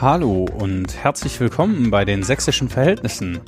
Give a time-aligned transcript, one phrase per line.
[0.00, 3.40] Hallo und herzlich willkommen bei den sächsischen Verhältnissen.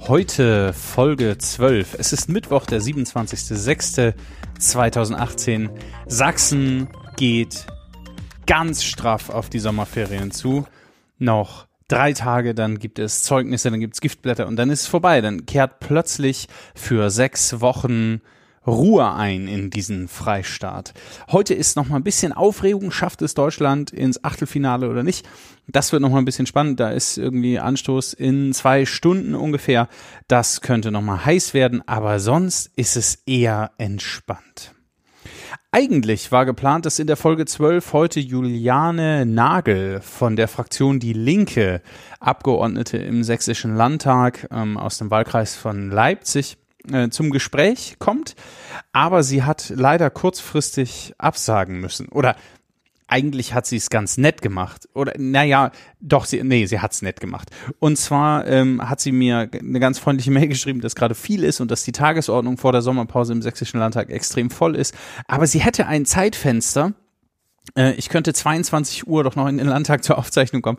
[0.00, 1.94] Heute Folge 12.
[2.00, 5.70] Es ist Mittwoch, der 27.06.2018.
[6.06, 7.68] Sachsen geht
[8.44, 10.66] ganz straff auf die Sommerferien zu.
[11.18, 14.88] Noch drei Tage, dann gibt es Zeugnisse, dann gibt es Giftblätter und dann ist es
[14.88, 15.20] vorbei.
[15.20, 18.20] Dann kehrt plötzlich für sechs Wochen
[18.66, 20.94] Ruhe ein in diesen Freistaat.
[21.30, 22.90] Heute ist noch mal ein bisschen Aufregung.
[22.90, 25.26] Schafft es Deutschland ins Achtelfinale oder nicht?
[25.68, 26.80] Das wird noch mal ein bisschen spannend.
[26.80, 29.88] Da ist irgendwie Anstoß in zwei Stunden ungefähr.
[30.28, 34.74] Das könnte noch mal heiß werden, aber sonst ist es eher entspannt.
[35.70, 41.12] Eigentlich war geplant, dass in der Folge 12 heute Juliane Nagel von der Fraktion Die
[41.12, 41.82] Linke,
[42.20, 46.58] Abgeordnete im Sächsischen Landtag ähm, aus dem Wahlkreis von Leipzig,
[46.92, 48.34] äh, zum Gespräch kommt,
[48.92, 52.08] aber sie hat leider kurzfristig absagen müssen.
[52.08, 52.36] Oder
[53.06, 54.88] eigentlich hat sie es ganz nett gemacht.
[54.94, 57.50] Oder naja, doch, sie, nee, sie hat es nett gemacht.
[57.78, 61.60] Und zwar ähm, hat sie mir eine ganz freundliche Mail geschrieben, dass gerade viel ist
[61.60, 64.94] und dass die Tagesordnung vor der Sommerpause im Sächsischen Landtag extrem voll ist.
[65.28, 66.92] Aber sie hätte ein Zeitfenster,
[67.96, 70.78] ich könnte 22 Uhr doch noch in den Landtag zur Aufzeichnung kommen.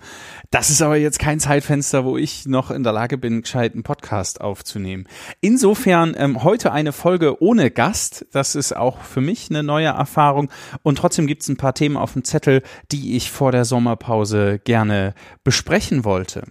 [0.52, 3.84] Das ist aber jetzt kein Zeitfenster, wo ich noch in der Lage bin, gescheit einen
[3.84, 5.08] Podcast aufzunehmen.
[5.42, 8.28] Insofern ähm, heute eine Folge ohne Gast.
[8.32, 10.50] Das ist auch für mich eine neue Erfahrung.
[10.84, 14.60] Und trotzdem gibt es ein paar Themen auf dem Zettel, die ich vor der Sommerpause
[14.64, 16.44] gerne besprechen wollte.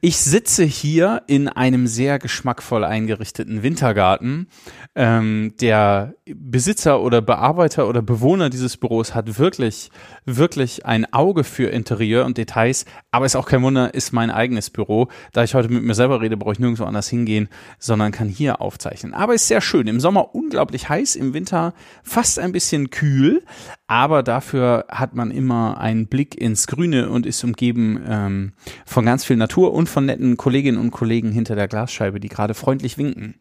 [0.00, 4.48] Ich sitze hier in einem sehr geschmackvoll eingerichteten Wintergarten.
[4.94, 9.90] Ähm, der Besitzer oder Bearbeiter oder Bewohner dieses Büros hat wirklich,
[10.24, 12.84] wirklich ein Auge für Interieur und Details.
[13.10, 15.08] Aber ist auch kein Wunder, ist mein eigenes Büro.
[15.32, 18.60] Da ich heute mit mir selber rede, brauche ich nirgendwo anders hingehen, sondern kann hier
[18.60, 19.14] aufzeichnen.
[19.14, 19.86] Aber ist sehr schön.
[19.86, 23.42] Im Sommer unglaublich heiß, im Winter fast ein bisschen kühl.
[23.86, 28.52] Aber dafür hat man immer einen Blick ins Grüne und ist umgeben ähm,
[28.86, 32.28] von ganz viel Natur Natur und von netten Kolleginnen und Kollegen hinter der Glasscheibe, die
[32.28, 33.34] gerade freundlich winken.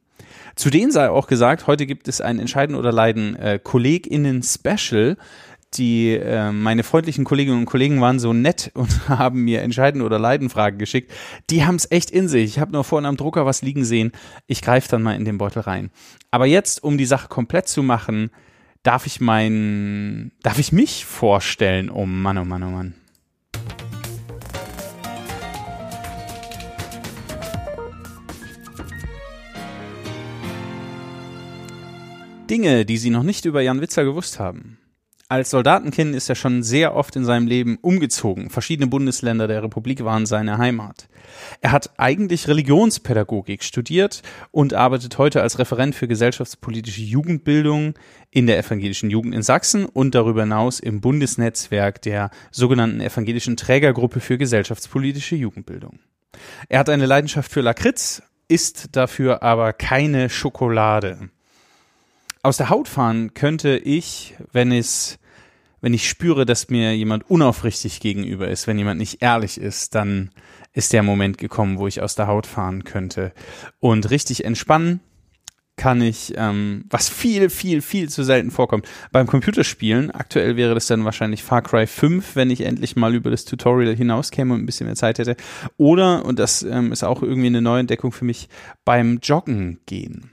[0.56, 5.18] Zu denen sei auch gesagt, heute gibt es ein Entscheiden oder Leiden äh, KollegInnen-Special.
[5.74, 10.20] Die äh, meine freundlichen Kolleginnen und Kollegen waren so nett und haben mir Entscheiden oder
[10.20, 11.12] Leiden Fragen geschickt.
[11.50, 12.44] Die haben es echt in sich.
[12.44, 14.12] Ich habe nur vorhin am Drucker was liegen sehen.
[14.46, 15.90] Ich greife dann mal in den Beutel rein.
[16.30, 18.30] Aber jetzt, um die Sache komplett zu machen,
[18.84, 21.90] darf ich mein, darf ich mich vorstellen?
[21.90, 22.94] Oh Mann, oh Mann, oh Mann.
[32.52, 34.78] Dinge, die Sie noch nicht über Jan Witzer gewusst haben.
[35.30, 38.50] Als Soldatenkind ist er schon sehr oft in seinem Leben umgezogen.
[38.50, 41.08] Verschiedene Bundesländer der Republik waren seine Heimat.
[41.62, 47.94] Er hat eigentlich Religionspädagogik studiert und arbeitet heute als Referent für gesellschaftspolitische Jugendbildung
[48.32, 54.20] in der evangelischen Jugend in Sachsen und darüber hinaus im Bundesnetzwerk der sogenannten evangelischen Trägergruppe
[54.20, 56.00] für gesellschaftspolitische Jugendbildung.
[56.68, 61.30] Er hat eine Leidenschaft für Lakritz, isst dafür aber keine Schokolade
[62.44, 65.20] aus der Haut fahren könnte ich, wenn es,
[65.82, 70.32] wenn ich spüre, dass mir jemand unaufrichtig gegenüber ist, wenn jemand nicht ehrlich ist, dann
[70.74, 73.34] ist der Moment gekommen, wo ich aus der Haut fahren könnte.
[73.80, 75.02] Und richtig entspannen
[75.78, 78.88] kann ich, ähm, was viel, viel, viel zu selten vorkommt.
[79.12, 83.32] Beim Computerspielen, aktuell wäre das dann wahrscheinlich Far Cry 5, wenn ich endlich mal über
[83.32, 85.36] das Tutorial hinauskäme und ein bisschen mehr Zeit hätte.
[85.78, 88.48] Oder, und das ähm, ist auch irgendwie eine Neuentdeckung für mich,
[88.86, 90.31] beim Joggen gehen.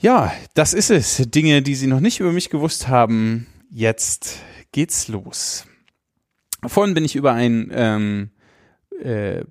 [0.00, 1.16] Ja, das ist es.
[1.30, 3.46] Dinge, die Sie noch nicht über mich gewusst haben.
[3.70, 4.38] Jetzt
[4.72, 5.66] geht's los.
[6.66, 8.30] Vorhin bin ich über ein ähm,
[9.02, 9.44] äh,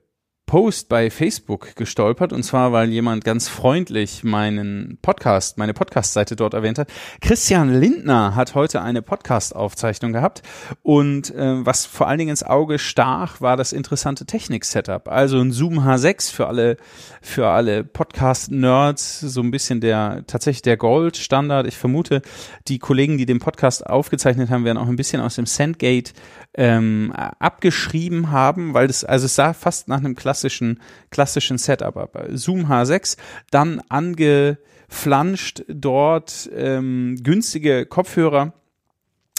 [0.49, 6.55] Post bei Facebook gestolpert und zwar, weil jemand ganz freundlich meinen Podcast, meine Podcast-Seite dort
[6.55, 6.89] erwähnt hat.
[7.21, 10.41] Christian Lindner hat heute eine Podcast-Aufzeichnung gehabt
[10.81, 15.07] und äh, was vor allen Dingen ins Auge stach, war das interessante Technik-Setup.
[15.07, 16.77] Also ein Zoom H6 für alle,
[17.21, 21.67] für alle Podcast-Nerds, so ein bisschen der, tatsächlich der Gold-Standard.
[21.67, 22.23] Ich vermute,
[22.67, 26.11] die Kollegen, die den Podcast aufgezeichnet haben, werden auch ein bisschen aus dem Sandgate
[26.55, 30.38] ähm, abgeschrieben haben, weil das, also es sah fast nach einem klassischen,
[31.09, 32.25] klassischen Setup ab.
[32.31, 33.17] Zoom H6,
[33.51, 38.53] dann angeflanscht dort ähm, günstige Kopfhörer,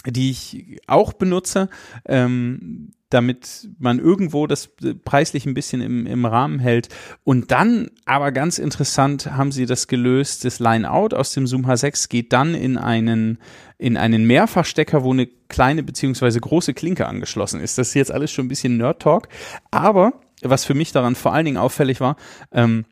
[0.05, 1.69] die ich auch benutze.
[2.05, 4.69] Ähm, damit man irgendwo das
[5.05, 6.89] preislich ein bisschen im, im Rahmen hält.
[7.23, 10.45] Und dann, aber ganz interessant, haben sie das gelöst.
[10.45, 13.37] Das Line-Out aus dem Zoom H6 geht dann in einen,
[13.77, 17.77] in einen Mehrfachstecker, wo eine kleine beziehungsweise große Klinke angeschlossen ist.
[17.77, 19.27] Das ist jetzt alles schon ein bisschen Nerd-Talk.
[19.69, 22.15] Aber was für mich daran vor allen Dingen auffällig war,
[22.51, 22.85] ähm,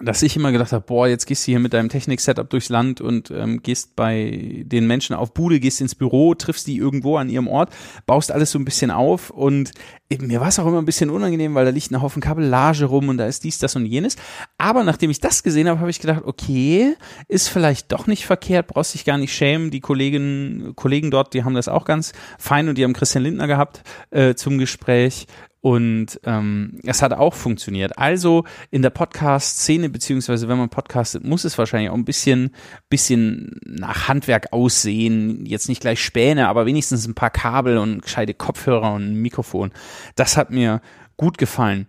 [0.00, 3.00] dass ich immer gedacht habe, boah, jetzt gehst du hier mit deinem Technik-Setup durchs Land
[3.00, 7.28] und ähm, gehst bei den Menschen auf Bude, gehst ins Büro, triffst die irgendwo an
[7.28, 7.70] ihrem Ort,
[8.06, 9.72] baust alles so ein bisschen auf und
[10.08, 13.08] mir war es auch immer ein bisschen unangenehm, weil da liegt ein Haufen Kabellage rum
[13.08, 14.16] und da ist dies, das und jenes.
[14.56, 16.94] Aber nachdem ich das gesehen habe, habe ich gedacht, okay,
[17.26, 19.70] ist vielleicht doch nicht verkehrt, brauchst dich gar nicht schämen.
[19.70, 23.48] Die Kolleginnen, Kollegen dort, die haben das auch ganz fein und die haben Christian Lindner
[23.48, 25.26] gehabt äh, zum Gespräch.
[25.68, 27.98] Und ähm, es hat auch funktioniert.
[27.98, 32.52] Also in der Podcast-Szene, beziehungsweise wenn man podcastet, muss es wahrscheinlich auch ein bisschen,
[32.88, 35.44] bisschen nach Handwerk aussehen.
[35.44, 39.72] Jetzt nicht gleich Späne, aber wenigstens ein paar Kabel und gescheite Kopfhörer und ein Mikrofon.
[40.16, 40.80] Das hat mir
[41.18, 41.86] gut gefallen.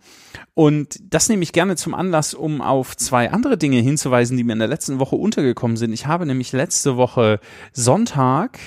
[0.55, 4.51] Und das nehme ich gerne zum Anlass, um auf zwei andere Dinge hinzuweisen, die mir
[4.51, 5.93] in der letzten Woche untergekommen sind.
[5.93, 7.39] Ich habe nämlich letzte Woche
[7.71, 8.59] Sonntag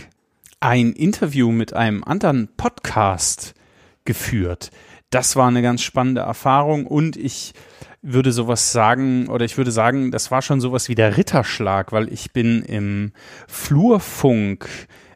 [0.60, 3.52] ein Interview mit einem anderen Podcast
[4.06, 4.70] geführt
[5.12, 7.52] das war eine ganz spannende Erfahrung und ich
[8.00, 12.12] würde sowas sagen, oder ich würde sagen, das war schon sowas wie der Ritterschlag, weil
[12.12, 13.12] ich bin im
[13.46, 14.68] Flurfunk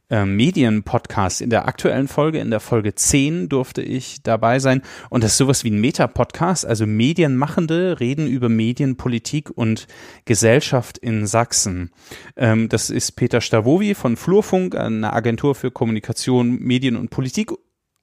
[0.09, 4.83] äh, Medienpodcast in der aktuellen Folge, in der Folge 10 durfte ich dabei sein.
[5.11, 9.89] Und das ist sowas wie ein Meta-Podcast, also Medienmachende reden über Medien, Politik und
[10.25, 11.91] Gesellschaft in Sachsen.
[12.37, 17.51] Ähm, das ist Peter Stavovi von Flurfunk, eine Agentur für Kommunikation, Medien und Politik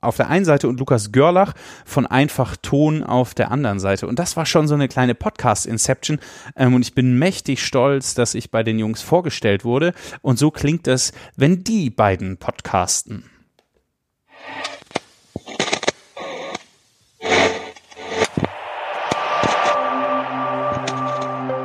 [0.03, 1.53] auf der einen Seite und Lukas Görlach
[1.85, 4.07] von Einfach Ton auf der anderen Seite.
[4.07, 6.19] Und das war schon so eine kleine Podcast-Inception.
[6.55, 9.93] Ähm, und ich bin mächtig stolz, dass ich bei den Jungs vorgestellt wurde.
[10.21, 13.29] Und so klingt es, wenn die beiden podcasten.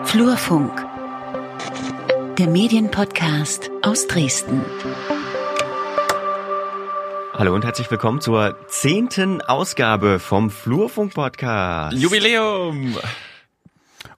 [0.05, 0.87] Flurfunk,
[2.39, 4.65] der Medienpodcast aus Dresden.
[7.39, 11.97] Hallo und herzlich willkommen zur zehnten Ausgabe vom Flurfunk Podcast.
[11.97, 12.97] Jubiläum!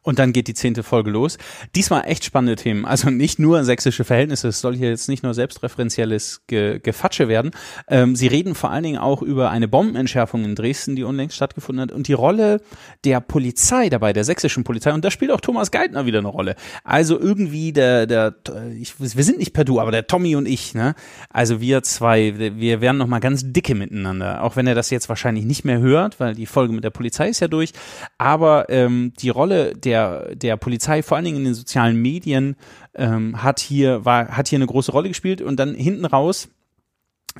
[0.02, 1.36] Und dann geht die zehnte Folge los.
[1.74, 2.86] Diesmal echt spannende Themen.
[2.86, 4.48] Also nicht nur sächsische Verhältnisse.
[4.48, 7.50] Es soll hier jetzt nicht nur selbstreferenzielles Ge Gefatsche werden.
[7.86, 11.82] Ähm, sie reden vor allen Dingen auch über eine Bombenentschärfung in Dresden, die unlängst stattgefunden
[11.82, 12.62] hat und die Rolle
[13.04, 14.90] der Polizei dabei, der sächsischen Polizei.
[14.94, 16.56] Und da spielt auch Thomas Geithner wieder eine Rolle.
[16.82, 18.34] Also irgendwie der, der,
[18.78, 20.94] ich, wir sind nicht per Du, aber der Tommy und ich, ne?
[21.28, 24.44] Also wir zwei, wir werden nochmal ganz dicke miteinander.
[24.44, 27.28] Auch wenn er das jetzt wahrscheinlich nicht mehr hört, weil die Folge mit der Polizei
[27.28, 27.72] ist ja durch.
[28.16, 32.56] Aber ähm, die Rolle der der, der Polizei, vor allen Dingen in den sozialen Medien,
[32.94, 36.48] ähm, hat hier, war, hat hier eine große Rolle gespielt und dann hinten raus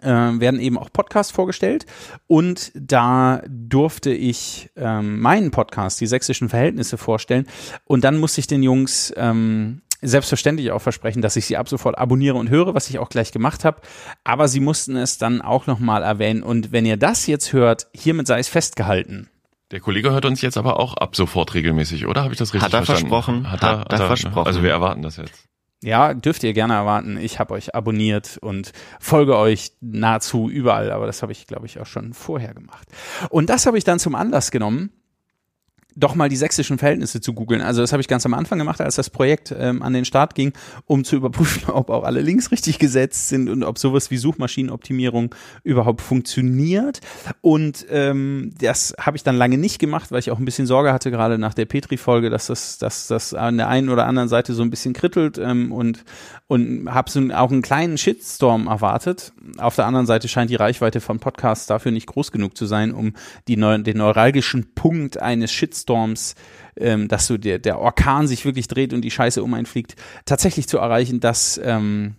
[0.02, 1.86] äh, werden eben auch Podcasts vorgestellt
[2.26, 7.46] und da durfte ich ähm, meinen Podcast, die sächsischen Verhältnisse vorstellen
[7.84, 11.98] und dann musste ich den Jungs ähm, selbstverständlich auch versprechen, dass ich sie ab sofort
[11.98, 13.82] abonniere und höre, was ich auch gleich gemacht habe.
[14.24, 16.42] Aber sie mussten es dann auch nochmal erwähnen.
[16.42, 19.28] Und wenn ihr das jetzt hört, hiermit sei es festgehalten.
[19.70, 22.22] Der Kollege hört uns jetzt aber auch ab sofort regelmäßig, oder?
[22.22, 23.10] Habe ich das richtig hat er verstanden?
[23.10, 24.46] Versprochen, hat er, hat, hat er versprochen.
[24.46, 25.46] Also wir erwarten das jetzt.
[25.82, 27.16] Ja, dürft ihr gerne erwarten.
[27.16, 31.80] Ich habe euch abonniert und folge euch nahezu überall, aber das habe ich, glaube ich,
[31.80, 32.86] auch schon vorher gemacht.
[33.30, 34.90] Und das habe ich dann zum Anlass genommen,
[35.96, 37.60] doch mal die sächsischen Verhältnisse zu googeln.
[37.60, 40.34] Also das habe ich ganz am Anfang gemacht, als das Projekt ähm, an den Start
[40.34, 40.52] ging,
[40.86, 45.34] um zu überprüfen, ob auch alle Links richtig gesetzt sind und ob sowas wie Suchmaschinenoptimierung
[45.62, 47.00] überhaupt funktioniert.
[47.40, 50.92] Und ähm, das habe ich dann lange nicht gemacht, weil ich auch ein bisschen Sorge
[50.92, 54.54] hatte, gerade nach der Petri-Folge, dass das, dass das an der einen oder anderen Seite
[54.54, 56.04] so ein bisschen krittelt ähm, und
[56.50, 59.32] und habe so auch einen kleinen Shitstorm erwartet.
[59.58, 62.92] Auf der anderen Seite scheint die Reichweite von Podcasts dafür nicht groß genug zu sein,
[62.92, 63.12] um
[63.46, 65.79] die den neuralgischen Punkt eines Shitstorms,
[66.76, 69.96] ähm, dass so der, der Orkan sich wirklich dreht und die Scheiße um einen fliegt,
[70.24, 71.20] tatsächlich zu erreichen.
[71.20, 72.16] Das ähm,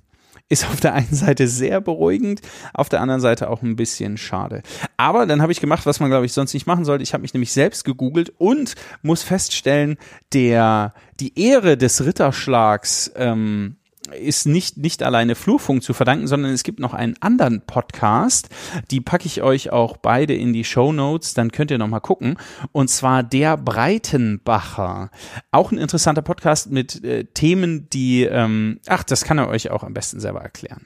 [0.51, 2.41] ist auf der einen Seite sehr beruhigend,
[2.73, 4.61] auf der anderen Seite auch ein bisschen schade.
[4.97, 7.03] Aber dann habe ich gemacht, was man, glaube ich, sonst nicht machen sollte.
[7.03, 9.97] Ich habe mich nämlich selbst gegoogelt und muss feststellen,
[10.33, 13.77] der die Ehre des Ritterschlags ähm,
[14.13, 18.49] ist nicht, nicht alleine Flurfunk zu verdanken, sondern es gibt noch einen anderen Podcast.
[18.89, 21.99] Die packe ich euch auch beide in die Show Notes, dann könnt ihr noch mal
[21.99, 22.37] gucken.
[22.71, 25.09] Und zwar der Breitenbacher.
[25.51, 29.83] Auch ein interessanter Podcast mit äh, Themen, die, ähm, ach, das kann er euch auch
[29.83, 30.85] am besten selber erklären.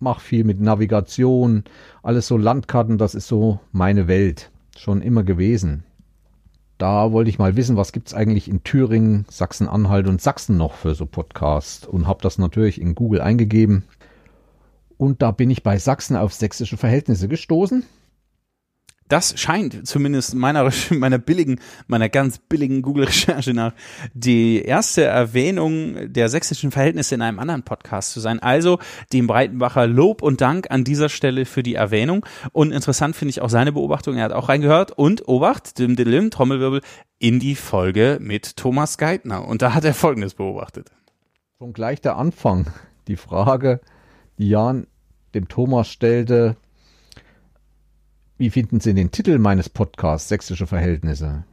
[0.00, 1.64] Mach viel mit Navigation,
[2.02, 4.50] alles so Landkarten, das ist so meine Welt.
[4.76, 5.84] Schon immer gewesen.
[6.78, 10.74] Da wollte ich mal wissen, was gibt es eigentlich in Thüringen, Sachsen-Anhalt und Sachsen noch
[10.74, 13.84] für so Podcasts und habe das natürlich in Google eingegeben.
[14.96, 17.84] Und da bin ich bei Sachsen auf sächsische Verhältnisse gestoßen.
[19.08, 23.72] Das scheint zumindest meiner, meiner billigen, meiner ganz billigen Google-Recherche nach
[24.14, 28.40] die erste Erwähnung der sächsischen Verhältnisse in einem anderen Podcast zu sein.
[28.40, 28.78] Also
[29.12, 32.24] dem Breitenbacher Lob und Dank an dieser Stelle für die Erwähnung.
[32.52, 34.16] Und interessant finde ich auch seine Beobachtung.
[34.16, 36.80] Er hat auch reingehört und Obacht, dim, dim, Trommelwirbel,
[37.18, 39.46] in die Folge mit Thomas Geithner.
[39.46, 40.90] Und da hat er Folgendes beobachtet.
[41.58, 42.66] Schon gleich der Anfang.
[43.06, 43.80] Die Frage,
[44.38, 44.86] die Jan
[45.34, 46.56] dem Thomas stellte,
[48.36, 51.44] wie finden Sie den Titel meines Podcasts Sächsische Verhältnisse?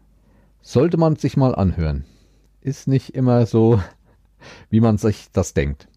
[0.63, 2.05] Sollte man sich mal anhören.
[2.59, 3.79] Ist nicht immer so,
[4.71, 5.87] wie man sich das denkt.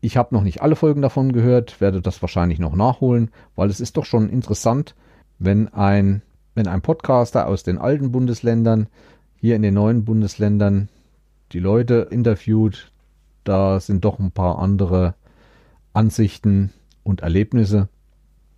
[0.00, 3.80] Ich habe noch nicht alle Folgen davon gehört, werde das wahrscheinlich noch nachholen, weil es
[3.80, 4.94] ist doch schon interessant,
[5.38, 6.22] wenn ein,
[6.54, 8.86] wenn ein Podcaster aus den alten Bundesländern
[9.36, 10.88] hier in den neuen Bundesländern
[11.52, 12.92] die Leute interviewt.
[13.44, 15.14] Da sind doch ein paar andere
[15.92, 17.88] Ansichten und Erlebnisse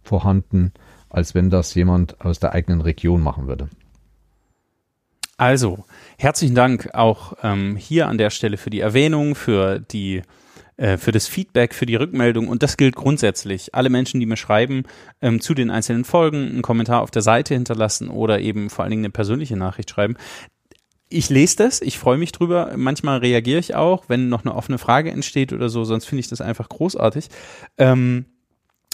[0.04, 0.72] vorhanden
[1.12, 3.68] als wenn das jemand aus der eigenen Region machen würde.
[5.36, 5.84] Also,
[6.18, 10.22] herzlichen Dank auch ähm, hier an der Stelle für die Erwähnung, für die
[10.76, 13.74] äh, für das Feedback, für die Rückmeldung und das gilt grundsätzlich.
[13.74, 14.84] Alle Menschen, die mir schreiben
[15.20, 18.90] ähm, zu den einzelnen Folgen, einen Kommentar auf der Seite hinterlassen oder eben vor allen
[18.90, 20.16] Dingen eine persönliche Nachricht schreiben.
[21.08, 22.72] Ich lese das, ich freue mich drüber.
[22.76, 26.28] Manchmal reagiere ich auch, wenn noch eine offene Frage entsteht oder so, sonst finde ich
[26.28, 27.28] das einfach großartig.
[27.76, 28.24] Ähm,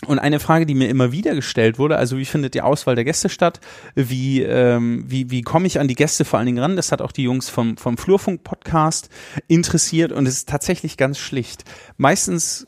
[0.07, 3.05] und eine Frage, die mir immer wieder gestellt wurde, also wie findet die Auswahl der
[3.05, 3.61] Gäste statt?
[3.95, 6.77] Wie, ähm, wie, wie komme ich an die Gäste vor allen Dingen ran?
[6.77, 9.09] Das hat auch die Jungs vom, vom Flurfunk-Podcast
[9.49, 11.65] interessiert und es ist tatsächlich ganz schlicht.
[11.97, 12.67] Meistens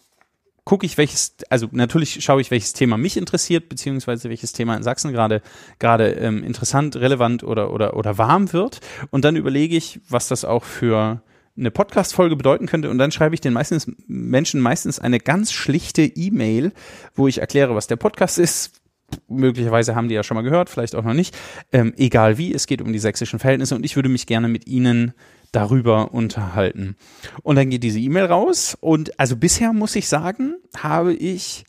[0.65, 4.83] gucke ich, welches, also natürlich schaue ich, welches Thema mich interessiert, beziehungsweise welches Thema in
[4.83, 5.43] Sachsen gerade
[5.79, 8.81] gerade ähm, interessant, relevant oder, oder, oder warm wird.
[9.11, 11.23] Und dann überlege ich, was das auch für
[11.57, 16.02] eine Podcast-Folge bedeuten könnte und dann schreibe ich den meistens Menschen meistens eine ganz schlichte
[16.02, 16.73] E-Mail,
[17.14, 18.80] wo ich erkläre, was der Podcast ist.
[19.28, 21.37] Möglicherweise haben die ja schon mal gehört, vielleicht auch noch nicht.
[21.73, 24.69] Ähm, egal wie, es geht um die sächsischen Verhältnisse und ich würde mich gerne mit
[24.69, 25.14] Ihnen
[25.52, 26.97] darüber unterhalten.
[27.42, 31.64] Und dann geht diese E-Mail raus und also bisher muss ich sagen, habe ich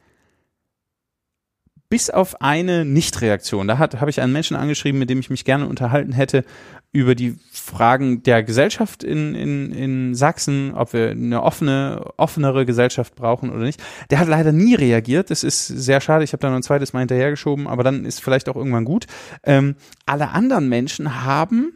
[1.92, 3.68] bis auf eine Nichtreaktion.
[3.68, 6.46] Da habe ich einen Menschen angeschrieben, mit dem ich mich gerne unterhalten hätte
[6.94, 13.16] über die Fragen der Gesellschaft in, in, in Sachsen, ob wir eine offene, offenere Gesellschaft
[13.16, 13.84] brauchen oder nicht.
[14.10, 15.32] Der hat leider nie reagiert.
[15.32, 16.24] Das ist sehr schade.
[16.24, 19.08] Ich habe da noch ein zweites Mal hinterhergeschoben, aber dann ist vielleicht auch irgendwann gut.
[19.44, 21.74] Ähm, alle anderen Menschen haben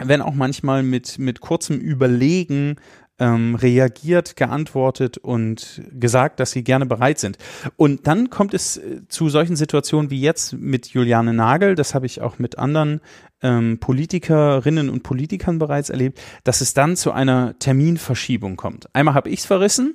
[0.00, 2.76] wenn auch manchmal mit, mit kurzem Überlegen
[3.18, 7.38] ähm, reagiert, geantwortet und gesagt, dass sie gerne bereit sind.
[7.76, 12.06] Und dann kommt es äh, zu solchen Situationen wie jetzt mit Juliane Nagel, das habe
[12.06, 13.00] ich auch mit anderen
[13.42, 18.88] ähm, Politikerinnen und Politikern bereits erlebt, dass es dann zu einer Terminverschiebung kommt.
[18.94, 19.94] Einmal habe ich es verrissen,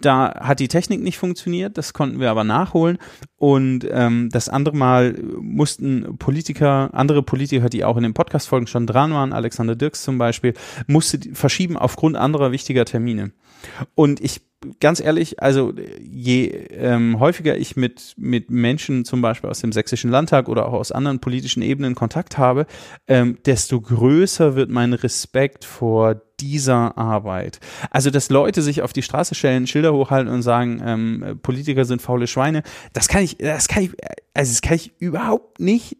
[0.00, 2.98] da hat die Technik nicht funktioniert, das konnten wir aber nachholen.
[3.36, 8.86] Und ähm, das andere Mal mussten Politiker, andere Politiker, die auch in den Podcast-Folgen schon
[8.86, 10.54] dran waren, Alexander Dirks zum Beispiel,
[10.86, 13.32] musste verschieben aufgrund anderer wichtiger Termine.
[13.94, 14.40] Und ich
[14.80, 20.10] ganz ehrlich, also je ähm, häufiger ich mit, mit Menschen zum Beispiel aus dem Sächsischen
[20.10, 22.66] Landtag oder auch aus anderen politischen Ebenen Kontakt habe,
[23.06, 27.60] ähm, desto größer wird mein Respekt vor dieser Arbeit.
[27.90, 32.02] Also, dass Leute sich auf die Straße stellen, Schilder hochhalten und sagen, ähm, Politiker sind
[32.02, 33.90] faule Schweine, das kann ich, das kann ich,
[34.34, 35.96] also das kann ich überhaupt nicht,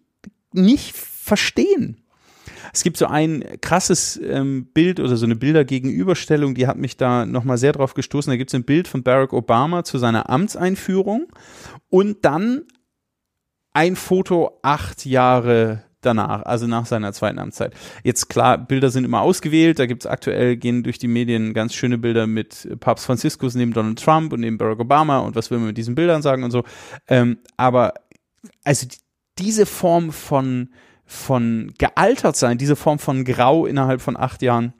[0.53, 2.03] nicht verstehen.
[2.73, 7.25] Es gibt so ein krasses ähm, Bild oder so eine Bildergegenüberstellung, die hat mich da
[7.25, 8.31] nochmal sehr drauf gestoßen.
[8.31, 11.29] Da gibt es ein Bild von Barack Obama zu seiner Amtseinführung
[11.89, 12.63] und dann
[13.73, 17.75] ein Foto acht Jahre danach, also nach seiner zweiten Amtszeit.
[18.05, 21.75] Jetzt klar, Bilder sind immer ausgewählt, da gibt es aktuell, gehen durch die Medien ganz
[21.75, 25.59] schöne Bilder mit Papst Franziskus neben Donald Trump und neben Barack Obama und was will
[25.59, 26.65] man mit diesen Bildern sagen und so.
[27.09, 27.95] Ähm, aber
[28.65, 28.87] also
[29.39, 30.71] diese Form von,
[31.05, 34.75] von gealtert sein, diese Form von Grau innerhalb von acht Jahren,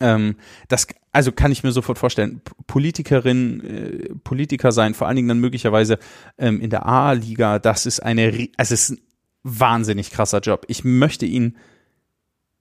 [0.00, 0.36] ähm,
[0.68, 5.38] das, also kann ich mir sofort vorstellen, Politikerin, äh, Politiker sein, vor allen Dingen dann
[5.38, 5.98] möglicherweise
[6.38, 9.02] ähm, in der A-Liga, das ist eine, also es ist
[9.44, 10.64] wahnsinnig krasser Job.
[10.68, 11.56] Ich möchte ihn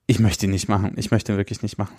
[0.06, 0.92] ich möchte ihn nicht machen.
[0.98, 1.96] Ich möchte ihn wirklich nicht machen.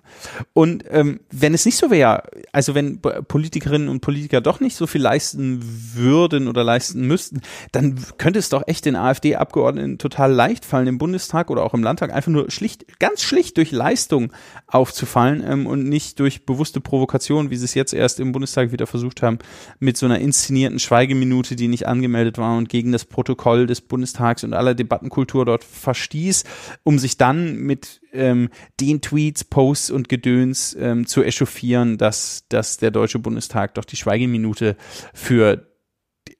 [0.53, 4.87] Und ähm, wenn es nicht so wäre, also wenn Politikerinnen und Politiker doch nicht so
[4.87, 5.61] viel leisten
[5.95, 7.41] würden oder leisten müssten,
[7.73, 11.83] dann könnte es doch echt den AfD-Abgeordneten total leicht fallen, im Bundestag oder auch im
[11.83, 14.35] Landtag einfach nur schlicht, ganz schlicht durch Leistung
[14.67, 18.87] aufzufallen ähm, und nicht durch bewusste Provokation, wie sie es jetzt erst im Bundestag wieder
[18.87, 19.39] versucht haben,
[19.79, 24.45] mit so einer inszenierten Schweigeminute, die nicht angemeldet war und gegen das Protokoll des Bundestags
[24.45, 26.45] und aller Debattenkultur dort verstieß,
[26.83, 32.77] um sich dann mit ähm, den Tweets, Posts und Gedöns ähm, zu echauffieren, dass, dass
[32.77, 34.77] der Deutsche Bundestag doch die Schweigeminute
[35.13, 35.67] für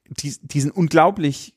[0.09, 1.55] die, diesen unglaublich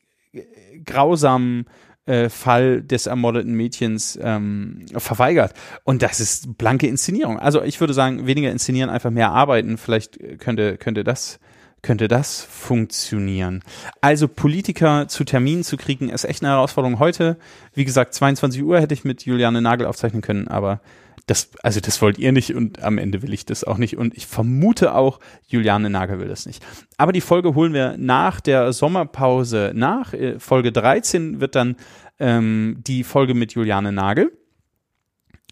[0.85, 1.65] grausamen
[2.05, 5.53] äh, Fall des ermordeten Mädchens ähm, verweigert.
[5.83, 7.37] Und das ist blanke Inszenierung.
[7.37, 9.77] Also ich würde sagen, weniger inszenieren, einfach mehr arbeiten.
[9.77, 11.39] Vielleicht könnte, könnte das
[11.81, 13.63] könnte das funktionieren.
[14.01, 16.99] Also Politiker zu Terminen zu kriegen, ist echt eine Herausforderung.
[16.99, 17.37] Heute,
[17.73, 20.81] wie gesagt, 22 Uhr hätte ich mit Juliane Nagel aufzeichnen können, aber
[21.27, 24.15] das, also das wollt ihr nicht und am Ende will ich das auch nicht und
[24.15, 26.65] ich vermute auch, Juliane Nagel will das nicht.
[26.97, 30.13] Aber die Folge holen wir nach der Sommerpause nach.
[30.13, 31.75] Äh, Folge 13 wird dann
[32.17, 34.31] ähm, die Folge mit Juliane Nagel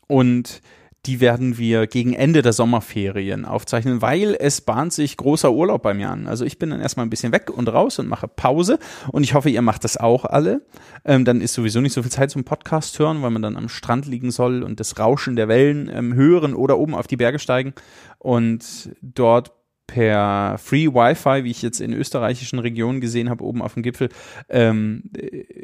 [0.07, 0.61] und
[1.05, 5.93] die werden wir gegen Ende der Sommerferien aufzeichnen, weil es bahnt sich großer Urlaub bei
[5.93, 6.27] mir an.
[6.27, 8.79] Also ich bin dann erstmal ein bisschen weg und raus und mache Pause
[9.11, 10.61] und ich hoffe, ihr macht das auch alle.
[11.03, 13.69] Ähm, dann ist sowieso nicht so viel Zeit zum Podcast hören, weil man dann am
[13.69, 17.39] Strand liegen soll und das Rauschen der Wellen ähm, hören oder oben auf die Berge
[17.39, 17.73] steigen
[18.17, 19.51] und dort
[19.87, 24.09] per Free Wi-Fi, wie ich jetzt in österreichischen Regionen gesehen habe, oben auf dem Gipfel,
[24.49, 25.03] ähm,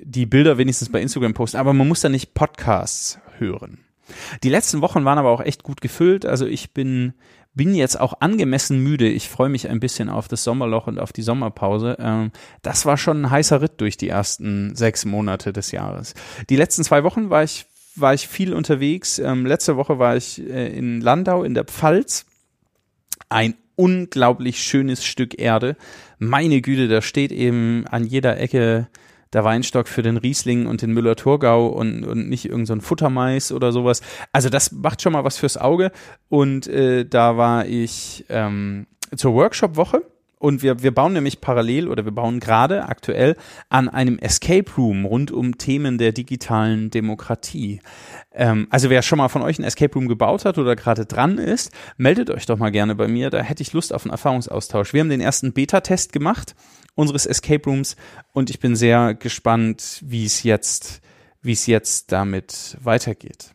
[0.03, 1.57] die Bilder wenigstens bei Instagram posten.
[1.57, 3.79] Aber man muss da nicht Podcasts hören.
[4.43, 6.25] Die letzten Wochen waren aber auch echt gut gefüllt.
[6.25, 7.13] Also ich bin,
[7.53, 9.08] bin jetzt auch angemessen müde.
[9.08, 11.98] Ich freue mich ein bisschen auf das Sommerloch und auf die Sommerpause.
[12.00, 12.31] Ähm,
[12.62, 16.13] das war schon ein heißer Ritt durch die ersten sechs Monate des Jahres.
[16.50, 17.65] Die letzten zwei Wochen war ich,
[17.96, 19.20] war ich viel unterwegs.
[19.20, 22.25] Ähm, letzte Woche war ich äh, in Landau in der Pfalz.
[23.29, 25.75] Ein unglaublich schönes Stück Erde.
[26.20, 28.88] Meine Güte, da steht eben an jeder Ecke
[29.33, 33.71] der Weinstock für den Riesling und den Müller-Thurgau und, und nicht irgendein so Futtermais oder
[33.71, 34.01] sowas.
[34.31, 35.91] Also das macht schon mal was fürs Auge.
[36.29, 40.03] Und äh, da war ich ähm, zur Workshop-Woche
[40.41, 43.35] und wir, wir bauen nämlich parallel oder wir bauen gerade aktuell
[43.69, 47.79] an einem Escape Room rund um Themen der digitalen Demokratie.
[48.33, 51.38] Ähm, also wer schon mal von euch ein Escape Room gebaut hat oder gerade dran
[51.38, 53.29] ist, meldet euch doch mal gerne bei mir.
[53.29, 54.93] Da hätte ich Lust auf einen Erfahrungsaustausch.
[54.93, 56.55] Wir haben den ersten Beta-Test gemacht
[56.95, 57.95] unseres Escape Rooms
[58.33, 61.01] und ich bin sehr gespannt, wie es jetzt,
[61.41, 63.53] wie es jetzt damit weitergeht.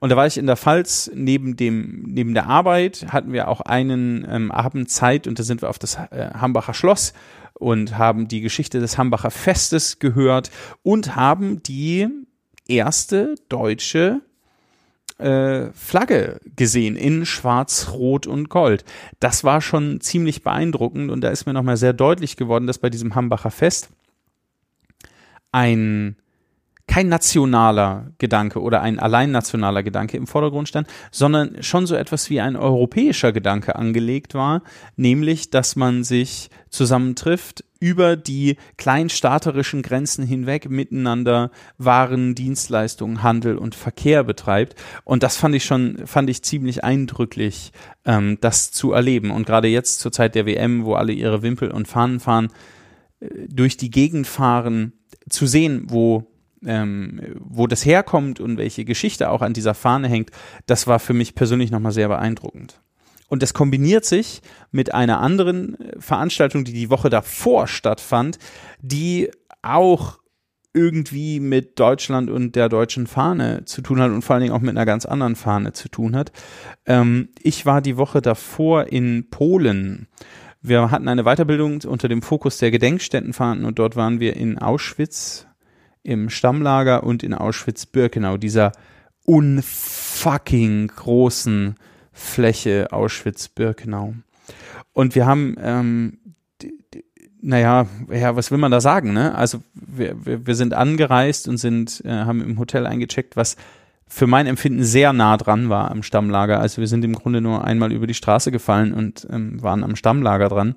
[0.00, 3.60] Und da war ich in der Pfalz neben dem neben der Arbeit hatten wir auch
[3.60, 7.12] einen ähm, Abend Zeit und da sind wir auf das äh, Hambacher Schloss
[7.52, 10.50] und haben die Geschichte des Hambacher Festes gehört
[10.82, 12.08] und haben die
[12.66, 14.22] erste deutsche
[15.18, 18.84] äh, Flagge gesehen in Schwarz, Rot und Gold.
[19.20, 22.90] Das war schon ziemlich beeindruckend und da ist mir nochmal sehr deutlich geworden, dass bei
[22.90, 23.88] diesem Hambacher Fest
[25.52, 26.16] ein
[26.86, 32.30] kein nationaler Gedanke oder ein allein nationaler Gedanke im Vordergrund stand, sondern schon so etwas
[32.30, 34.62] wie ein europäischer Gedanke angelegt war,
[34.96, 43.74] nämlich, dass man sich zusammentrifft, über die kleinstaaterischen Grenzen hinweg miteinander Waren, Dienstleistungen, Handel und
[43.74, 44.76] Verkehr betreibt.
[45.04, 47.72] Und das fand ich schon, fand ich ziemlich eindrücklich,
[48.04, 49.30] ähm, das zu erleben.
[49.30, 52.48] Und gerade jetzt zur Zeit der WM, wo alle ihre Wimpel und Fahnen fahren,
[53.20, 54.92] äh, durch die Gegend fahren,
[55.28, 56.26] zu sehen, wo
[56.64, 60.30] ähm, wo das herkommt und welche Geschichte auch an dieser Fahne hängt,
[60.66, 62.80] das war für mich persönlich nochmal sehr beeindruckend.
[63.28, 64.40] Und das kombiniert sich
[64.70, 68.38] mit einer anderen äh, Veranstaltung, die die Woche davor stattfand,
[68.80, 69.30] die
[69.62, 70.18] auch
[70.72, 74.60] irgendwie mit Deutschland und der deutschen Fahne zu tun hat und vor allen Dingen auch
[74.60, 76.32] mit einer ganz anderen Fahne zu tun hat.
[76.84, 80.06] Ähm, ich war die Woche davor in Polen.
[80.60, 85.46] Wir hatten eine Weiterbildung unter dem Fokus der Gedenkstättenfahrten und dort waren wir in Auschwitz
[86.06, 88.72] im Stammlager und in Auschwitz-Birkenau, dieser
[89.24, 91.74] unfucking großen
[92.12, 94.14] Fläche Auschwitz-Birkenau.
[94.92, 96.18] Und wir haben, ähm,
[97.42, 99.34] naja, ja, was will man da sagen, ne?
[99.34, 103.56] Also wir, wir, wir sind angereist und sind, äh, haben im Hotel eingecheckt, was
[104.06, 106.60] für mein Empfinden sehr nah dran war am Stammlager.
[106.60, 109.96] Also wir sind im Grunde nur einmal über die Straße gefallen und ähm, waren am
[109.96, 110.76] Stammlager dran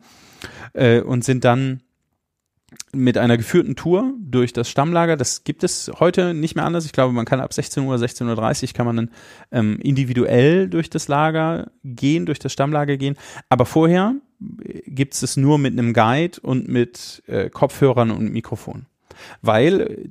[0.74, 1.82] äh, und sind dann
[2.94, 5.16] mit einer geführten Tour durch das Stammlager.
[5.16, 6.86] Das gibt es heute nicht mehr anders.
[6.86, 9.12] Ich glaube, man kann ab 16 Uhr, 16.30 Uhr kann man dann
[9.52, 13.16] ähm, individuell durch das Lager gehen, durch das Stammlager gehen.
[13.50, 14.16] Aber vorher
[14.86, 18.86] gibt es es nur mit einem Guide und mit äh, Kopfhörern und Mikrofon.
[19.42, 20.10] Weil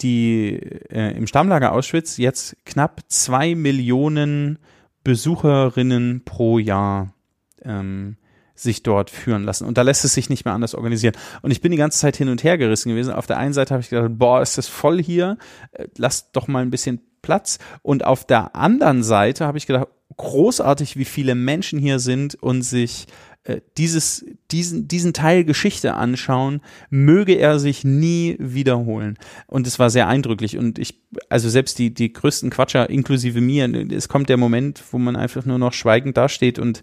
[0.00, 0.54] die
[0.90, 4.58] äh, im Stammlager Auschwitz jetzt knapp zwei Millionen
[5.04, 7.14] Besucherinnen pro Jahr
[7.62, 8.16] ähm,
[8.56, 9.66] sich dort führen lassen.
[9.66, 11.14] Und da lässt es sich nicht mehr anders organisieren.
[11.42, 13.12] Und ich bin die ganze Zeit hin und her gerissen gewesen.
[13.12, 15.38] Auf der einen Seite habe ich gedacht, boah, ist das voll hier,
[15.72, 17.58] äh, lasst doch mal ein bisschen Platz.
[17.82, 22.62] Und auf der anderen Seite habe ich gedacht, großartig, wie viele Menschen hier sind und
[22.62, 23.06] sich
[23.46, 29.18] äh, dieses, diesen, diesen Teil Geschichte anschauen, möge er sich nie wiederholen.
[29.46, 30.58] Und es war sehr eindrücklich.
[30.58, 34.98] Und ich, also selbst die, die größten Quatscher, inklusive mir, es kommt der Moment, wo
[34.98, 36.82] man einfach nur noch schweigend dasteht und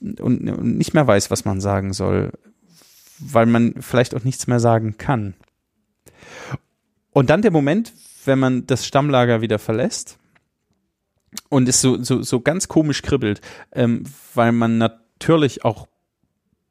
[0.00, 2.32] und, und nicht mehr weiß, was man sagen soll,
[3.18, 5.34] weil man vielleicht auch nichts mehr sagen kann.
[7.12, 7.92] Und dann der Moment,
[8.24, 10.18] wenn man das Stammlager wieder verlässt
[11.48, 13.40] und es so, so, so ganz komisch kribbelt,
[13.72, 15.86] ähm, weil man natürlich auch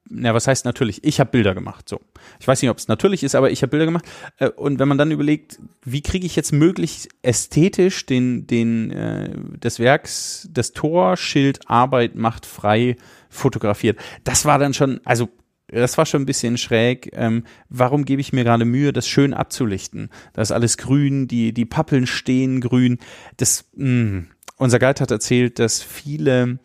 [0.09, 1.03] na, was heißt natürlich?
[1.03, 1.87] Ich habe Bilder gemacht.
[1.87, 2.01] So,
[2.39, 4.05] ich weiß nicht, ob es natürlich ist, aber ich habe Bilder gemacht.
[4.37, 9.29] Äh, und wenn man dann überlegt, wie kriege ich jetzt möglichst ästhetisch den den äh,
[9.59, 12.97] des Werks, das Torschild Arbeit macht frei
[13.29, 15.29] fotografiert, das war dann schon, also
[15.71, 17.11] das war schon ein bisschen schräg.
[17.13, 20.09] Ähm, warum gebe ich mir gerade Mühe, das schön abzulichten?
[20.33, 22.97] Da ist alles grün, die, die Pappeln stehen grün.
[23.37, 24.23] Das, mh.
[24.57, 26.59] Unser Guide hat erzählt, dass viele,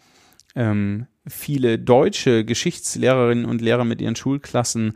[0.57, 4.94] ähm, viele deutsche Geschichtslehrerinnen und Lehrer mit ihren Schulklassen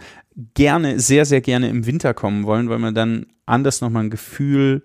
[0.55, 4.83] gerne, sehr, sehr gerne im Winter kommen wollen, weil man dann anders nochmal ein Gefühl,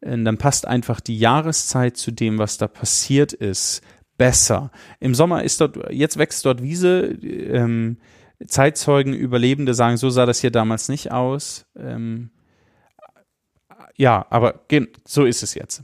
[0.00, 3.82] äh, dann passt einfach die Jahreszeit zu dem, was da passiert ist,
[4.16, 4.70] besser.
[5.00, 7.98] Im Sommer ist dort, jetzt wächst dort Wiese, ähm,
[8.46, 11.66] Zeitzeugen, Überlebende sagen, so sah das hier damals nicht aus.
[11.76, 12.30] Ähm,
[13.96, 14.60] ja, aber
[15.06, 15.82] so ist es jetzt.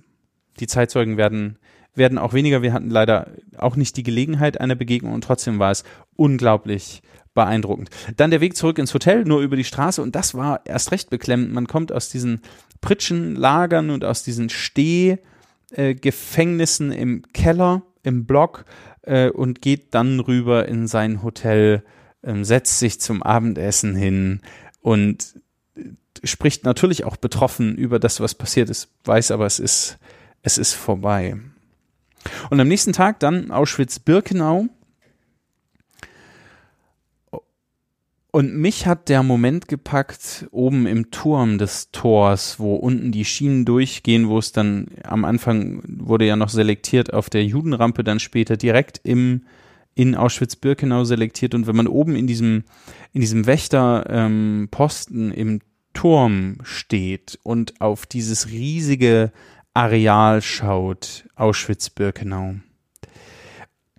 [0.60, 1.58] Die Zeitzeugen werden,
[1.96, 2.62] werden auch weniger.
[2.62, 7.02] Wir hatten leider auch nicht die Gelegenheit einer Begegnung und trotzdem war es unglaublich
[7.34, 7.90] beeindruckend.
[8.16, 11.10] Dann der Weg zurück ins Hotel, nur über die Straße und das war erst recht
[11.10, 11.52] beklemmend.
[11.52, 12.40] Man kommt aus diesen
[12.80, 18.64] Pritschenlagern und aus diesen Stehgefängnissen äh, im Keller, im Block
[19.02, 21.82] äh, und geht dann rüber in sein Hotel
[22.26, 24.40] ähm, setzt sich zum Abendessen hin
[24.80, 25.40] und
[26.24, 29.98] spricht natürlich auch betroffen über das, was passiert ist, weiß aber, es ist,
[30.42, 31.36] es ist vorbei.
[32.50, 34.68] Und am nächsten Tag dann Auschwitz-Birkenau.
[38.30, 43.64] Und mich hat der Moment gepackt, oben im Turm des Tors, wo unten die Schienen
[43.64, 48.58] durchgehen, wo es dann am Anfang wurde ja noch selektiert auf der Judenrampe, dann später
[48.58, 49.42] direkt im
[49.96, 52.64] in Auschwitz-Birkenau selektiert und wenn man oben in diesem,
[53.12, 55.60] in diesem Wächterposten ähm, im
[55.94, 59.32] Turm steht und auf dieses riesige
[59.76, 62.54] Areal schaut, Auschwitz-Birkenau,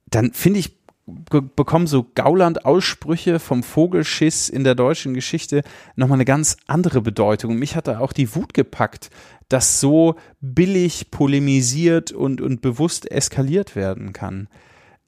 [0.08, 5.62] dann finde ich, bekommen so Gauland-Aussprüche vom Vogelschiss in der deutschen Geschichte
[5.96, 7.60] nochmal eine ganz andere Bedeutung.
[7.60, 9.12] Mich hat da auch die Wut gepackt,
[9.50, 14.50] dass so billig polemisiert und, und bewusst eskaliert werden kann.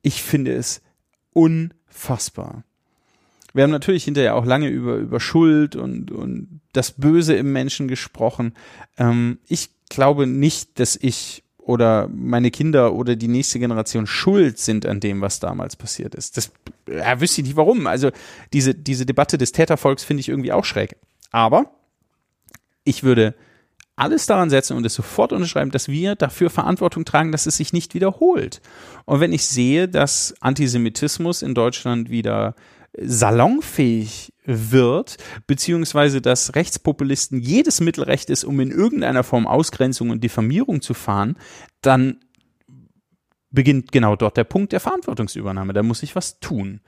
[0.04, 0.82] Ich finde es
[1.34, 2.64] unfassbar.
[3.54, 7.88] Wir haben natürlich hinterher auch lange über, über Schuld und, und das Böse im Menschen
[7.88, 8.54] gesprochen.
[8.98, 14.88] Ähm, ich glaube nicht, dass ich oder meine Kinder oder die nächste Generation schuld sind
[14.88, 16.36] an dem, was damals passiert ist.
[16.36, 16.52] Das
[16.88, 17.86] ja, wüsste ich nicht warum.
[17.86, 18.10] Also
[18.54, 20.96] diese, diese Debatte des Tätervolks finde ich irgendwie auch schräg.
[21.32, 21.72] Aber
[22.84, 23.36] ich würde
[23.96, 27.72] alles daran setzen und es sofort unterschreiben, dass wir dafür Verantwortung tragen, dass es sich
[27.72, 28.62] nicht wiederholt.
[29.06, 32.56] Und wenn ich sehe, dass Antisemitismus in Deutschland wieder
[32.98, 40.82] salonfähig wird, beziehungsweise dass Rechtspopulisten jedes Mittelrecht ist, um in irgendeiner Form Ausgrenzung und Diffamierung
[40.82, 41.38] zu fahren,
[41.82, 42.20] dann
[43.52, 45.74] beginnt genau dort der Punkt der Verantwortungsübernahme.
[45.74, 46.82] Da muss ich was tun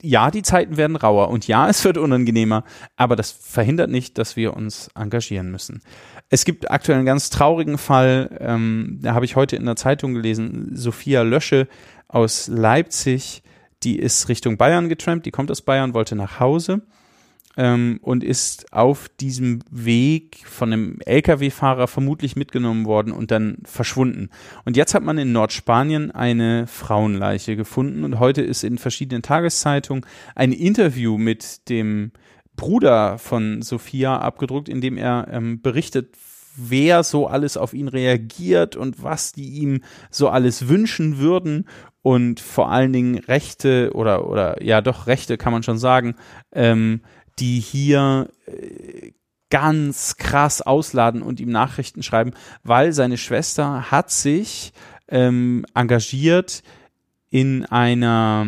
[0.00, 2.64] ja, die Zeiten werden rauer und ja, es wird unangenehmer,
[2.96, 5.82] aber das verhindert nicht, dass wir uns engagieren müssen.
[6.28, 10.14] Es gibt aktuell einen ganz traurigen Fall, ähm, da habe ich heute in der Zeitung
[10.14, 11.68] gelesen, Sophia Lösche
[12.08, 13.42] aus Leipzig,
[13.84, 16.82] die ist Richtung Bayern getrampt, die kommt aus Bayern, wollte nach Hause
[17.56, 24.30] ähm, und ist auf diesem Weg von einem Lkw-Fahrer vermutlich mitgenommen worden und dann verschwunden.
[24.64, 30.06] Und jetzt hat man in Nordspanien eine Frauenleiche gefunden und heute ist in verschiedenen Tageszeitungen
[30.34, 32.12] ein Interview mit dem
[32.56, 36.14] Bruder von Sophia abgedruckt, in dem er ähm, berichtet,
[36.54, 41.66] wer so alles auf ihn reagiert und was die ihm so alles wünschen würden
[42.02, 46.16] und vor allen Dingen Rechte oder oder ja doch Rechte kann man schon sagen
[46.52, 47.00] ähm,
[47.38, 49.12] die hier äh,
[49.50, 54.72] ganz krass ausladen und ihm Nachrichten schreiben, weil seine Schwester hat sich
[55.08, 56.62] ähm, engagiert
[57.28, 58.46] in einer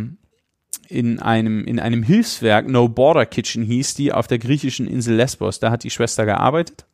[0.88, 5.61] in einem in einem Hilfswerk No Border Kitchen hieß die auf der griechischen Insel Lesbos.
[5.61, 6.87] Da hat die Schwester gearbeitet.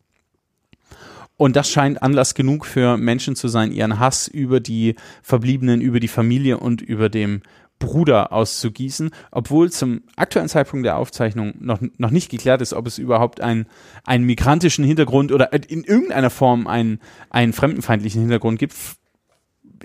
[1.41, 5.99] Und das scheint Anlass genug für Menschen zu sein, ihren Hass über die Verbliebenen, über
[5.99, 7.41] die Familie und über dem
[7.79, 12.99] Bruder auszugießen, obwohl zum aktuellen Zeitpunkt der Aufzeichnung noch, noch nicht geklärt ist, ob es
[12.99, 13.65] überhaupt einen,
[14.05, 17.01] einen migrantischen Hintergrund oder in irgendeiner Form einen,
[17.31, 18.75] einen fremdenfeindlichen Hintergrund gibt.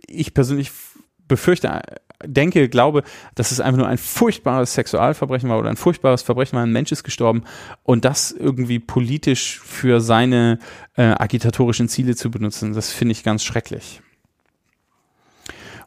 [0.08, 0.72] Ich persönlich
[1.26, 1.82] befürchte,
[2.24, 3.04] denke, glaube,
[3.36, 6.92] dass es einfach nur ein furchtbares Sexualverbrechen war oder ein furchtbares Verbrechen war, ein Mensch
[6.92, 7.44] ist gestorben
[7.84, 10.60] und das irgendwie politisch für seine
[10.96, 14.02] äh, agitatorischen Ziele zu benutzen, das finde ich ganz schrecklich.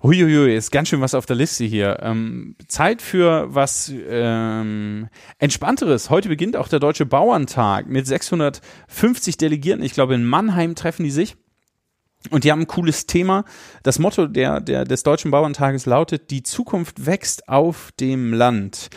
[0.03, 1.99] Huiuiui, ist ganz schön was auf der Liste hier.
[2.03, 6.09] Ähm, Zeit für was ähm, Entspannteres.
[6.09, 9.85] Heute beginnt auch der Deutsche Bauerntag mit 650 Delegierten.
[9.85, 11.37] Ich glaube, in Mannheim treffen die sich.
[12.31, 13.45] Und die haben ein cooles Thema.
[13.85, 18.91] Das Motto der, der, des Deutschen Bauerntages lautet, die Zukunft wächst auf dem Land.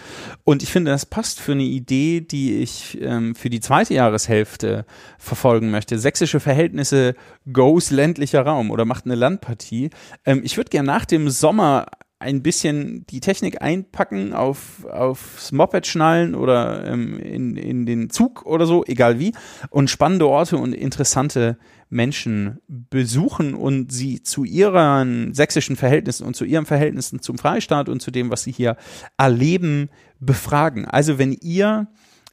[0.43, 4.85] Und ich finde, das passt für eine Idee, die ich ähm, für die zweite Jahreshälfte
[5.19, 5.99] verfolgen möchte.
[5.99, 7.15] Sächsische Verhältnisse
[7.53, 9.91] goes ländlicher Raum oder macht eine Landpartie.
[10.25, 11.85] Ähm, ich würde gerne nach dem Sommer
[12.21, 18.45] ein bisschen die Technik einpacken, auf, aufs Moped schnallen oder ähm, in, in den Zug
[18.45, 19.33] oder so, egal wie,
[19.69, 21.57] und spannende Orte und interessante
[21.89, 28.01] Menschen besuchen und sie zu ihren sächsischen Verhältnissen und zu ihren Verhältnissen zum Freistaat und
[28.01, 28.77] zu dem, was sie hier
[29.17, 30.85] erleben, befragen.
[30.85, 31.87] Also wenn ihr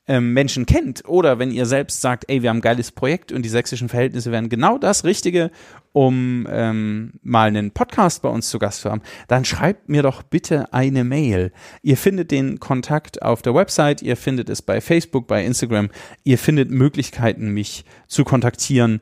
[0.09, 3.43] ähm, Menschen kennt oder wenn ihr selbst sagt, ey, wir haben ein geiles Projekt und
[3.43, 5.51] die sächsischen Verhältnisse wären genau das Richtige,
[5.93, 10.23] um ähm, mal einen Podcast bei uns zu Gast zu haben, dann schreibt mir doch
[10.23, 11.53] bitte eine Mail.
[11.83, 15.91] Ihr findet den Kontakt auf der Website, ihr findet es bei Facebook, bei Instagram,
[16.25, 19.01] ihr findet Möglichkeiten, mich zu kontaktieren.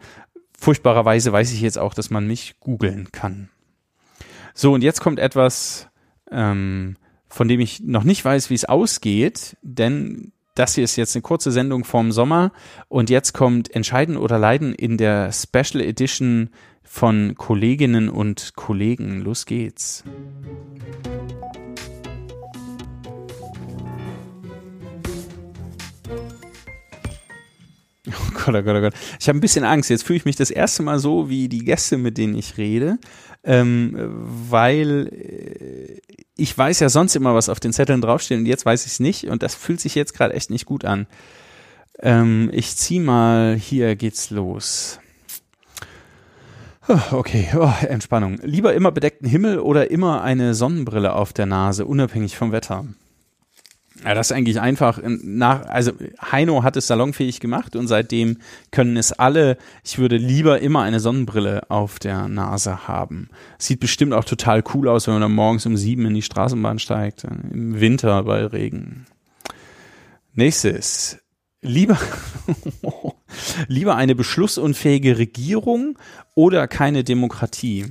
[0.59, 3.49] Furchtbarerweise weiß ich jetzt auch, dass man mich googeln kann.
[4.55, 5.88] So, und jetzt kommt etwas,
[6.33, 6.97] ähm,
[7.29, 11.23] von dem ich noch nicht weiß, wie es ausgeht, denn das hier ist jetzt eine
[11.23, 12.51] kurze Sendung vorm Sommer
[12.88, 16.51] und jetzt kommt Entscheiden oder Leiden in der Special Edition
[16.83, 19.21] von Kolleginnen und Kollegen.
[19.21, 20.03] Los geht's.
[20.07, 21.15] Oh
[28.47, 28.95] Gott, oh Gott, oh Gott.
[29.19, 29.91] Ich habe ein bisschen Angst.
[29.91, 32.99] Jetzt fühle ich mich das erste Mal so wie die Gäste, mit denen ich rede,
[33.43, 36.01] ähm, weil äh,
[36.37, 39.01] ich weiß ja sonst immer, was auf den Zetteln draufsteht und jetzt weiß ich es
[39.01, 41.07] nicht und das fühlt sich jetzt gerade echt nicht gut an.
[42.01, 45.01] Ähm, ich zieh mal, hier geht's los.
[46.89, 48.39] Oh, okay, oh, Entspannung.
[48.45, 52.85] Lieber immer bedeckten Himmel oder immer eine Sonnenbrille auf der Nase, unabhängig vom Wetter.
[54.05, 58.39] Ja, das ist eigentlich einfach nach, also Heino hat es salonfähig gemacht und seitdem
[58.71, 63.31] können es alle, ich würde lieber immer eine Sonnenbrille auf der Nase haben.
[63.59, 66.79] Sieht bestimmt auch total cool aus, wenn man dann morgens um sieben in die Straßenbahn
[66.79, 69.07] steigt, im Winter bei Regen.
[70.35, 71.19] Nächstes.
[71.63, 71.99] Lieber,
[73.67, 75.99] lieber eine beschlussunfähige Regierung
[76.35, 77.87] oder keine Demokratie?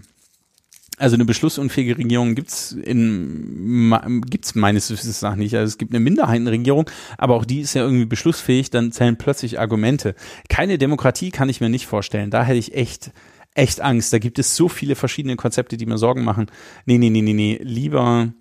[0.97, 5.55] Also eine beschlussunfähige Regierung gibt's in gibt's meines Wissens nach nicht.
[5.55, 9.59] Also es gibt eine Minderheitenregierung, aber auch die ist ja irgendwie beschlussfähig, dann zählen plötzlich
[9.59, 10.15] Argumente.
[10.47, 12.31] Keine Demokratie kann ich mir nicht vorstellen.
[12.31, 13.11] Da hätte ich echt
[13.55, 14.13] echt Angst.
[14.13, 16.47] Da gibt es so viele verschiedene Konzepte, die mir Sorgen machen.
[16.85, 17.59] Nee, nee, nee, nee, nee.
[17.61, 18.33] Lieber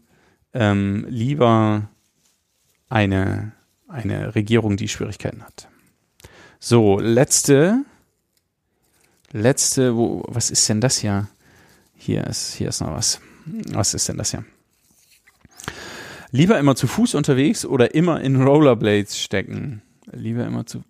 [0.53, 1.89] ähm, lieber
[2.89, 3.53] eine
[3.89, 5.69] eine Regierung, die Schwierigkeiten hat.
[6.61, 7.85] So, letzte
[9.33, 11.29] letzte, wo was ist denn das hier?
[12.05, 13.19] Hier ist, hier ist noch was.
[13.73, 14.45] Was ist denn das hier?
[16.33, 19.81] Lieber immer zu Fuß unterwegs oder immer in Rollerblades stecken?
[20.13, 20.85] Lieber immer zu.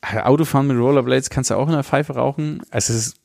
[0.00, 2.62] Äh, Autofahren mit Rollerblades kannst du auch in der Pfeife rauchen.
[2.70, 3.16] Also es ist,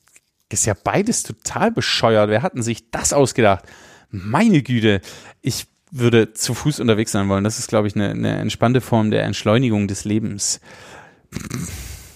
[0.50, 2.28] ist ja beides total bescheuert.
[2.28, 3.64] Wer hatten sich das ausgedacht?
[4.10, 5.00] Meine Güte.
[5.40, 7.44] Ich würde zu Fuß unterwegs sein wollen.
[7.44, 10.60] Das ist, glaube ich, eine, eine entspannte Form der Entschleunigung des Lebens.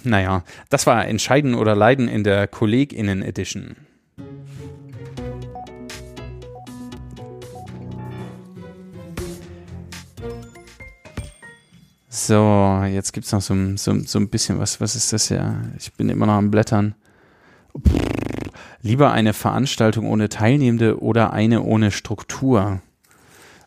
[0.02, 3.22] Naja, das war Entscheiden oder Leiden in der KollegInnen
[12.16, 14.80] So, jetzt gibt es noch so, so, so ein bisschen was.
[14.80, 15.56] Was ist das ja?
[15.76, 16.94] Ich bin immer noch am Blättern.
[18.82, 22.80] Lieber eine Veranstaltung ohne Teilnehmende oder eine ohne Struktur?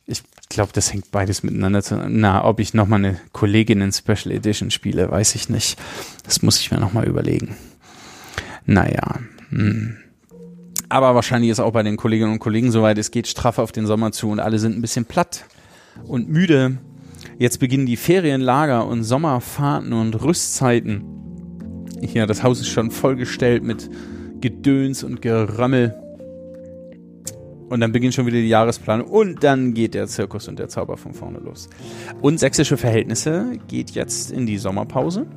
[0.06, 2.22] Ich glaube, das hängt beides miteinander zusammen.
[2.22, 5.78] Na, ob ich nochmal eine Kollegin in Special Edition spiele, weiß ich nicht.
[6.24, 7.58] Das muss ich mir nochmal überlegen.
[8.66, 9.20] Naja.
[9.50, 9.98] Hm.
[10.88, 13.86] Aber wahrscheinlich ist auch bei den Kolleginnen und Kollegen soweit, es geht straff auf den
[13.86, 15.44] Sommer zu und alle sind ein bisschen platt
[16.06, 16.78] und müde.
[17.40, 21.04] Jetzt beginnen die Ferienlager und Sommerfahrten und Rüstzeiten.
[22.02, 23.90] Hier, das Haus ist schon vollgestellt mit
[24.42, 25.96] Gedöns und Gerömmel.
[27.70, 30.98] Und dann beginnt schon wieder die Jahresplanung und dann geht der Zirkus und der Zauber
[30.98, 31.70] von vorne los.
[32.22, 35.28] Und sächsische Verhältnisse geht jetzt in die Sommerpause.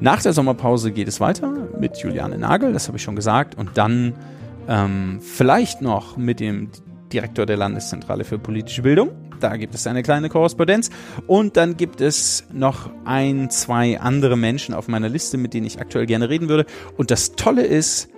[0.00, 3.70] Nach der Sommerpause geht es weiter mit Juliane Nagel, das habe ich schon gesagt, und
[3.74, 4.14] dann
[4.68, 6.70] ähm, vielleicht noch mit dem
[7.12, 9.10] Direktor der Landeszentrale für politische Bildung.
[9.40, 10.90] Da gibt es eine kleine Korrespondenz.
[11.26, 15.80] Und dann gibt es noch ein, zwei andere Menschen auf meiner Liste, mit denen ich
[15.80, 16.66] aktuell gerne reden würde.
[16.96, 18.08] Und das Tolle ist,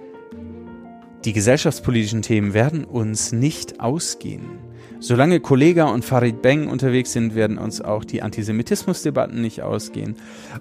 [1.25, 4.71] die gesellschaftspolitischen Themen werden uns nicht ausgehen.
[5.03, 10.17] Solange Kollega und Farid Beng unterwegs sind, werden uns auch die Antisemitismusdebatten nicht ausgehen.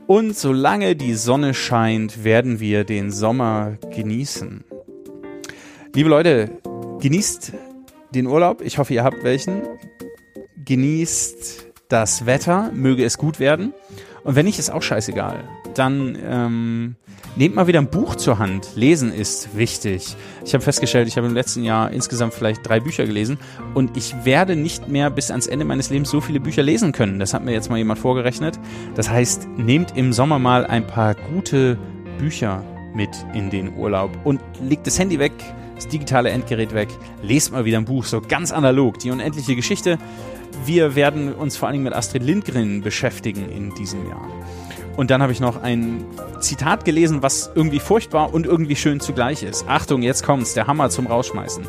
[0.08, 4.64] Und solange die Sonne scheint, werden wir den Sommer genießen.
[5.94, 6.52] Liebe Leute,
[7.02, 7.54] genießt
[8.16, 8.62] den Urlaub.
[8.62, 9.62] Ich hoffe, ihr habt welchen.
[10.70, 13.74] Genießt das Wetter, möge es gut werden.
[14.24, 15.44] Und wenn nicht, ist auch scheißegal.
[15.74, 16.96] Dann ähm,
[17.36, 18.68] nehmt mal wieder ein Buch zur Hand.
[18.76, 20.16] Lesen ist wichtig.
[20.46, 23.40] Ich habe festgestellt, ich habe im letzten Jahr insgesamt vielleicht drei Bücher gelesen
[23.74, 27.18] und ich werde nicht mehr bis ans Ende meines Lebens so viele Bücher lesen können.
[27.18, 28.60] Das hat mir jetzt mal jemand vorgerechnet.
[28.94, 31.80] Das heißt, nehmt im Sommer mal ein paar gute
[32.20, 35.34] Bücher mit in den Urlaub und legt das Handy weg,
[35.74, 36.90] das digitale Endgerät weg,
[37.24, 39.98] lest mal wieder ein Buch, so ganz analog, die unendliche Geschichte.
[40.66, 44.28] Wir werden uns vor Dingen mit Astrid Lindgren beschäftigen in diesem Jahr.
[44.98, 46.04] Und dann habe ich noch ein
[46.42, 49.66] Zitat gelesen, was irgendwie furchtbar und irgendwie schön zugleich ist.
[49.68, 51.66] Achtung, jetzt kommt's, der Hammer zum Rausschmeißen.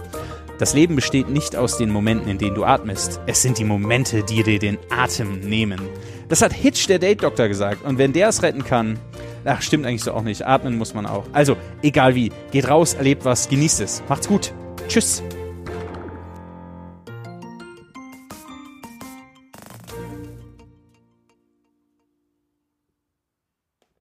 [0.59, 3.21] Das Leben besteht nicht aus den Momenten, in denen du atmest.
[3.27, 5.81] Es sind die Momente, die dir den Atem nehmen.
[6.29, 7.85] Das hat Hitch, der Date-Doktor, gesagt.
[7.85, 8.99] Und wenn der es retten kann,
[9.45, 10.47] ach, stimmt eigentlich so auch nicht.
[10.47, 11.25] Atmen muss man auch.
[11.33, 14.03] Also, egal wie, geht raus, erlebt was, genießt es.
[14.09, 14.53] Macht's gut.
[14.87, 15.23] Tschüss.